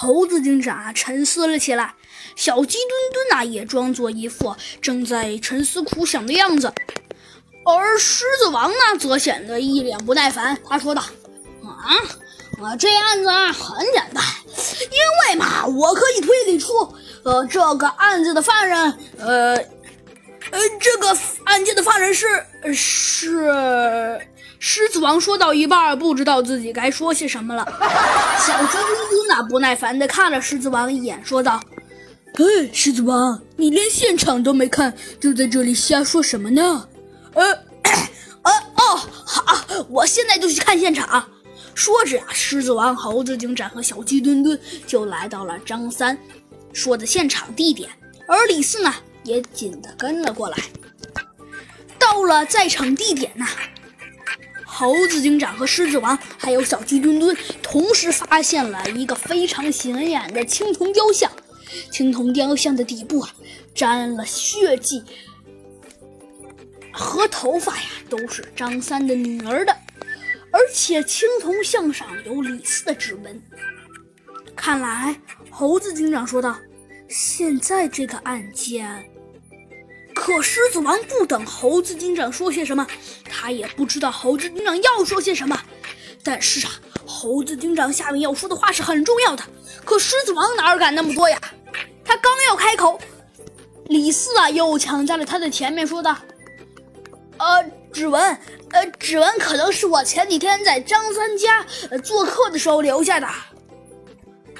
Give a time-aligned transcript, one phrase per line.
[0.00, 1.92] 猴子警长啊沉思了起来，
[2.36, 6.72] 小鸡墩墩呐也装作一副正在沉思苦想的样子，
[7.66, 10.56] 而狮子王呢则显得一脸不耐烦。
[10.68, 11.02] 他说道
[11.66, 11.98] ：“啊，
[12.62, 14.22] 啊，这案子啊很简单，
[14.82, 16.94] 因为嘛，我可以推理出，
[17.24, 21.08] 呃，这个案子的犯人，呃，呃，这个
[21.42, 24.20] 案件的犯人是是。”
[24.60, 27.64] 狮子王说到一半，不知道自己该说些什么了。
[28.46, 31.60] 小鸡墩墩呢，不耐烦地看了狮子王一眼，说道
[32.34, 36.88] ：“嘿，狮子王，你连现场都没看，就在这里瞎说什么呢？”
[37.34, 41.24] 呃，呃，哦，好，我现在就去看现场。
[41.74, 46.18] 说着啊，狮子王、猴子警长和小鸡墩墩就来到了张三
[46.72, 47.88] 说的现场地点，
[48.26, 50.58] 而李四呢，也紧的跟了过来。
[51.96, 53.46] 到了在场地点呢。
[54.78, 61.28] 猴子警长和狮子王还有小鸡墩墩同时发现了一个非常显眼的青铜雕像。
[61.90, 63.34] 青铜雕像的底部啊，
[63.74, 65.02] 沾了血迹
[66.92, 69.76] 和头发呀，都是张三的女儿的，
[70.52, 73.42] 而且青铜像上有李四的指纹。
[74.54, 76.56] 看来，猴子警长说道
[77.10, 79.10] ：“现在这个案件……”
[80.28, 82.86] 可狮子王不等猴子警长说些什么，
[83.24, 85.58] 他也不知道猴子警长要说些什么。
[86.22, 86.72] 但是啊，
[87.06, 89.42] 猴子警长下面要说的话是很重要的。
[89.86, 91.40] 可狮子王哪敢那么多呀？
[92.04, 93.00] 他刚要开口，
[93.86, 96.14] 李四啊又抢在了他的前面，说道
[97.40, 98.22] ：“呃，指纹，
[98.72, 103.26] 呃，指纹可能是我前几天在张三家呃做客的时候留下的。”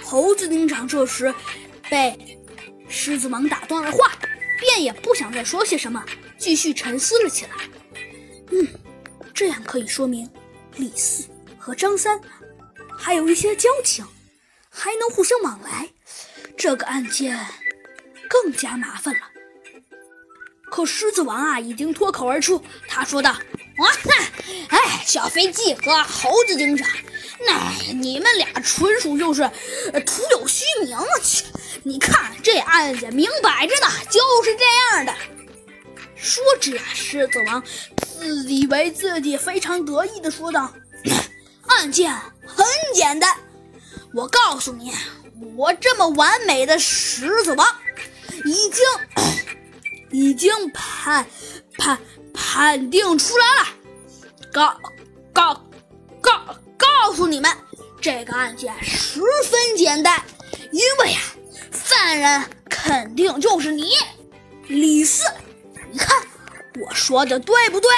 [0.02, 1.34] 猴子警长这时
[1.90, 2.38] 被
[2.88, 4.10] 狮子王打断了话。
[4.58, 6.04] 便也不想再说些什么，
[6.36, 7.50] 继续沉思了起来。
[8.50, 8.66] 嗯，
[9.32, 10.28] 这样可以说明
[10.76, 11.24] 李四
[11.58, 12.20] 和张三
[12.96, 14.04] 还有一些交情，
[14.68, 15.88] 还能互相往来，
[16.56, 17.46] 这个案件
[18.28, 19.20] 更加麻烦了。
[20.70, 23.34] 可狮子王啊，已经脱口而出，他说道
[23.78, 24.10] ：“哇塞，
[24.68, 26.86] 哎，小飞机和猴子警长，
[27.46, 29.48] 那你们俩纯属就是
[30.04, 31.04] 徒有虚名啊！”
[31.84, 34.64] 你看，这案子明摆着呢，就是这
[34.96, 35.14] 样的。
[36.16, 37.62] 说着呀，狮子王
[38.18, 40.72] 自以为自己非常得意的说道：
[41.68, 42.12] “案件
[42.44, 43.36] 很简单，
[44.12, 44.92] 我告诉你，
[45.56, 47.66] 我这么完美的狮子王，
[48.44, 48.84] 已经
[50.10, 51.24] 已经判
[51.78, 51.98] 判
[52.34, 53.68] 判定出来了。
[54.52, 54.76] 告
[55.32, 55.64] 告
[56.20, 57.50] 告告诉你们，
[58.00, 60.20] 这个案件十分简单，
[60.72, 61.20] 因为呀。”
[62.00, 63.90] 犯人肯定就是你，
[64.68, 65.24] 李四。
[65.90, 66.16] 你看
[66.80, 67.90] 我说的对不对？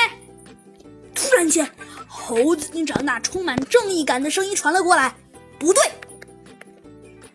[1.14, 1.70] 突然间，
[2.08, 5.14] 猴子警长那充满正义感的声音传了过来
[5.60, 5.82] ：“不对，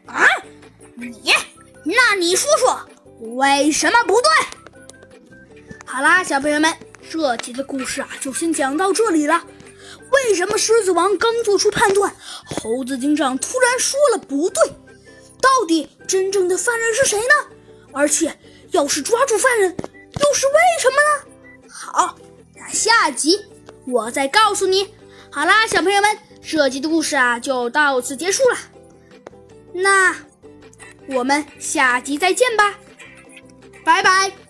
[0.08, 0.26] 啊，
[0.96, 1.32] 你，
[1.84, 2.90] 那你说说
[3.36, 4.30] 为什么不对？”
[5.86, 6.74] 好啦，小朋友们，
[7.12, 9.46] 这集的故事啊，就先讲到这里了。
[10.12, 12.12] 为什么狮子王刚做出判断，
[12.44, 14.64] 猴子警长突然说了不对？
[16.06, 17.34] 真正的犯人是谁呢？
[17.92, 18.38] 而且，
[18.72, 21.70] 要是抓住犯人，又是为什么呢？
[21.70, 22.18] 好，
[22.56, 23.46] 那下集
[23.86, 24.94] 我再告诉你。
[25.32, 28.58] 好啦，小朋友们，这集的故事啊就到此结束了。
[29.74, 30.16] 那
[31.08, 32.76] 我们下集再见吧，
[33.84, 34.45] 拜拜。